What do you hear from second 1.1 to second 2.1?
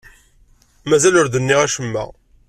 ur d-nniɣ acemma.